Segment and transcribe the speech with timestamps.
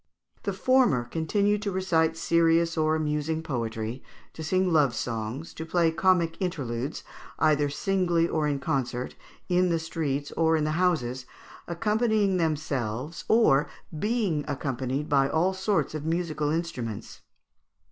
[0.41, 4.01] The former continued to recite serious or amusing poetry,
[4.33, 7.03] to sing love songs, to play comic interludes,
[7.37, 9.13] either singly or in concert,
[9.47, 11.27] in the streets or in the houses,
[11.67, 13.69] accompanying themselves or
[13.99, 17.21] being accompanied by all sorts of musical instruments.